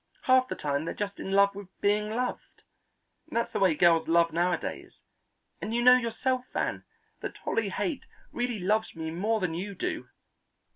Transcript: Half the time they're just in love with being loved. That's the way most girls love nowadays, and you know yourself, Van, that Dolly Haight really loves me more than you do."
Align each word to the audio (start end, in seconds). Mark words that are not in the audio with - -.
Half 0.23 0.47
the 0.47 0.55
time 0.55 0.85
they're 0.85 0.95
just 0.95 1.19
in 1.19 1.31
love 1.31 1.53
with 1.53 1.67
being 1.79 2.09
loved. 2.09 2.63
That's 3.29 3.51
the 3.51 3.59
way 3.59 3.73
most 3.73 3.79
girls 3.79 4.07
love 4.07 4.33
nowadays, 4.33 4.99
and 5.61 5.75
you 5.75 5.83
know 5.83 5.95
yourself, 5.95 6.45
Van, 6.53 6.83
that 7.19 7.37
Dolly 7.45 7.69
Haight 7.69 8.05
really 8.31 8.57
loves 8.57 8.95
me 8.95 9.11
more 9.11 9.39
than 9.39 9.53
you 9.53 9.75
do." 9.75 10.09